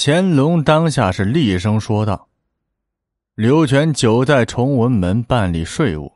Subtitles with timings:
[0.00, 2.28] 乾隆当下是厉声说道
[3.34, 6.12] ：“刘全久在崇文门办理税务，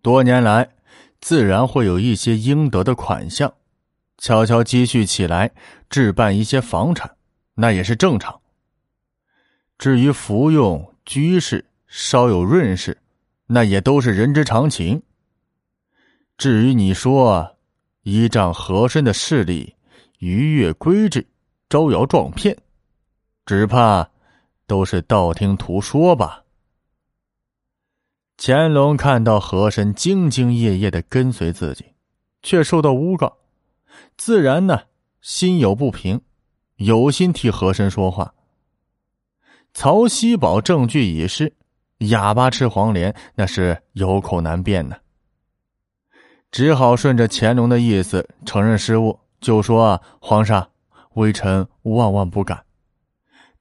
[0.00, 0.70] 多年来
[1.20, 3.52] 自然会有一些应得的款项，
[4.16, 5.50] 悄悄积蓄起来，
[5.90, 7.16] 置办一些房产，
[7.56, 8.40] 那也是正常。
[9.76, 12.96] 至于服用居士稍有润饰，
[13.48, 15.02] 那也都是人之常情。
[16.38, 17.56] 至于你说
[18.04, 19.74] 依仗和珅的势力
[20.20, 21.26] 逾越规制，
[21.68, 22.56] 招摇撞骗。”
[23.46, 24.10] 只怕
[24.66, 26.42] 都是道听途说吧。
[28.36, 31.84] 乾隆看到和珅兢兢业业的跟随自己，
[32.42, 33.36] 却受到诬告，
[34.16, 34.82] 自然呢
[35.20, 36.20] 心有不平，
[36.74, 38.34] 有心替和珅说话。
[39.72, 41.54] 曹锡宝证据已失，
[41.98, 44.96] 哑巴吃黄连，那是有口难辩呢。
[46.50, 50.68] 只好顺着乾隆的意思承认失误，就说：“皇上，
[51.14, 52.60] 微臣万万不敢。”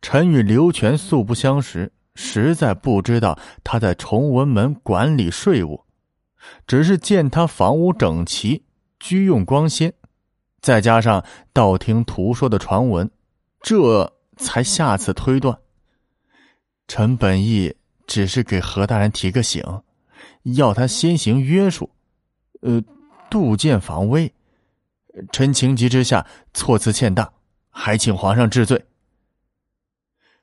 [0.07, 5.83] 臣与刘全素不相识，实在不知道他在崇文门管理税务，
[6.67, 8.63] 只是见他房屋整齐，
[8.99, 9.91] 居用光鲜，
[10.61, 13.09] 再加上道听途说的传闻，
[13.61, 15.57] 这才下次推断。
[16.87, 17.75] 臣本意
[18.05, 19.63] 只是给何大人提个醒，
[20.55, 21.89] 要他先行约束，
[22.61, 22.79] 呃，
[23.27, 24.31] 杜建防微。
[25.31, 27.33] 臣情急之下措辞欠当，
[27.71, 28.79] 还请皇上治罪。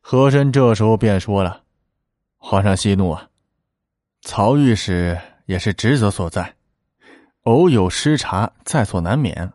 [0.05, 1.62] 和珅这时候便说了
[2.36, 3.28] ：“皇上息怒啊，
[4.20, 6.55] 曹御史也是职责所在，
[7.45, 9.50] 偶有失察，在所难免。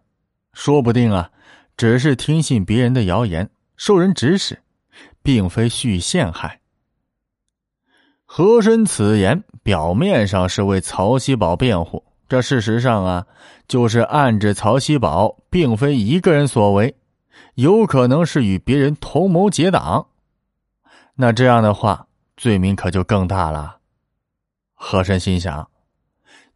[0.53, 1.29] 说不定啊，
[1.75, 4.57] 只是听信别人的谣言，受人指使，
[5.21, 6.61] 并非蓄意陷害。”
[8.25, 13.27] 和珅此言表面上是为曹锡宝辩护，这事实上啊，
[13.67, 16.95] 就是暗指曹锡宝并非一个人所为，
[17.55, 20.07] 有可能是与别人同谋结党。
[21.19, 23.79] 那这样的话，罪名可就更大了。
[24.75, 25.67] 和珅心想，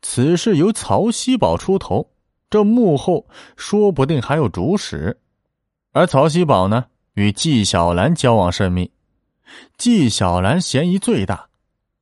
[0.04, 2.12] 此事由曹锡宝出头，
[2.48, 3.28] 这幕后
[3.58, 5.20] 说不定还有主使。
[5.94, 8.92] 而曹锡宝呢，与纪晓岚交往甚密，
[9.80, 11.50] 纪晓岚嫌疑最大。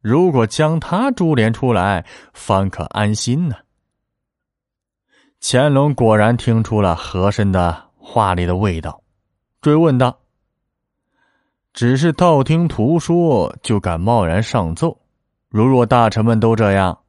[0.01, 3.55] 如果将他株连出来，方可安心呢。
[5.39, 9.01] 乾隆果然听出了和珅的话里的味道，
[9.61, 10.18] 追问道。
[11.79, 14.97] 只是道听途说就敢贸然上奏，
[15.47, 16.99] 如若大臣们都这样，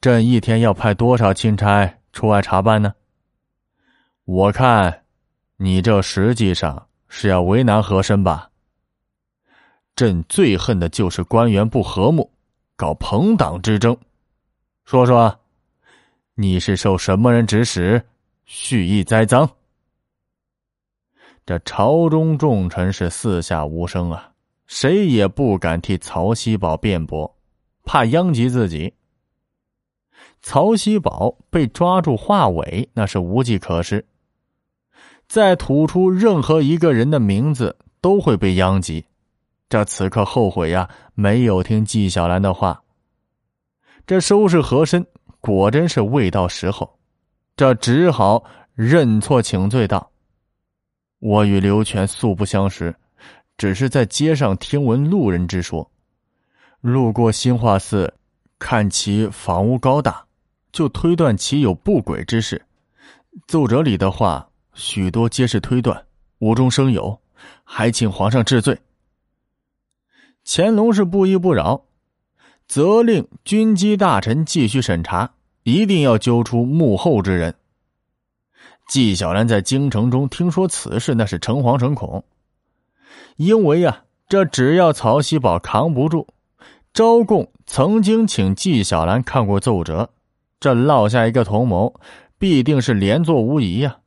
[0.00, 2.92] 朕一天要派多少钦差出外查办呢？
[4.24, 5.04] 我看，
[5.58, 8.50] 你这实际上是要为难和珅吧？
[9.94, 12.28] 朕最恨的就是官员不和睦，
[12.74, 13.96] 搞朋党之争。
[14.84, 15.38] 说说，
[16.34, 18.04] 你是受什么人指使，
[18.44, 19.48] 蓄意栽赃？
[21.46, 24.32] 这朝中重臣是四下无声啊，
[24.66, 27.36] 谁也不敢替曹锡宝辩驳，
[27.84, 28.92] 怕殃及自己。
[30.42, 34.04] 曹锡宝被抓住话尾，那是无计可施。
[35.28, 39.04] 再吐出任何一个人的名字，都会被殃及。
[39.68, 42.82] 这此刻后悔呀，没有听纪晓岚的话。
[44.04, 45.06] 这收拾和珅，
[45.40, 46.98] 果真是未到时候。
[47.56, 48.42] 这只好
[48.74, 50.10] 认错请罪道。
[51.18, 52.94] 我与刘全素不相识，
[53.56, 55.90] 只是在街上听闻路人之说，
[56.80, 58.12] 路过新化寺，
[58.58, 60.24] 看其房屋高大，
[60.72, 62.60] 就推断其有不轨之事。
[63.46, 66.06] 奏折里的话，许多皆是推断，
[66.38, 67.18] 无中生有，
[67.64, 68.78] 还请皇上治罪。
[70.44, 71.82] 乾隆是不依不饶，
[72.68, 75.34] 责令军机大臣继续审查，
[75.64, 77.54] 一定要揪出幕后之人。
[78.86, 82.24] 纪晓岚在京城中听说此事，那是诚惶诚恐。
[83.36, 86.26] 因为啊，这只要曹锡宝扛不住，
[86.92, 90.08] 招供曾经请纪晓岚看过奏折，
[90.60, 92.00] 这落下一个同谋，
[92.38, 93.98] 必定是连坐无疑呀。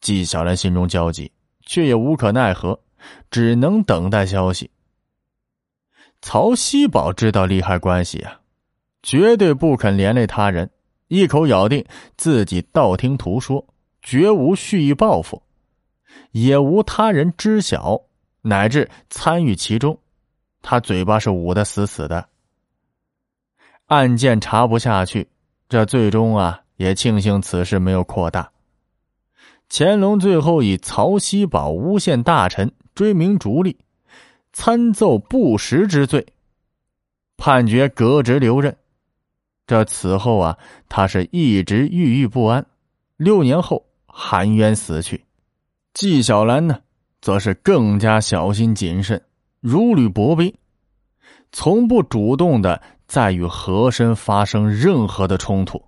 [0.00, 1.30] 纪晓岚心中焦急，
[1.66, 2.80] 却也无可奈何，
[3.30, 4.70] 只能等待消息。
[6.22, 8.40] 曹锡宝知道利害关系啊，
[9.02, 10.70] 绝对不肯连累他人，
[11.08, 11.84] 一口咬定
[12.16, 13.64] 自己道听途说。
[14.02, 15.42] 绝无蓄意报复，
[16.32, 18.02] 也无他人知晓
[18.42, 19.96] 乃至参与其中。
[20.60, 22.28] 他嘴巴是捂得死死的。
[23.86, 25.28] 案件查不下去，
[25.68, 28.50] 这最终啊也庆幸此事没有扩大。
[29.68, 33.78] 乾隆最后以曹锡宝诬陷大臣、追名逐利、
[34.52, 36.26] 参奏不实之罪，
[37.36, 38.76] 判决革职留任。
[39.66, 40.58] 这此后啊，
[40.88, 42.66] 他是一直郁郁不安。
[43.16, 43.86] 六年后。
[44.14, 45.24] 含冤死去，
[45.94, 46.78] 纪晓岚呢，
[47.22, 49.20] 则是更加小心谨慎，
[49.60, 50.54] 如履薄冰，
[51.50, 55.82] 从不主动的再与和珅发生任何的冲突。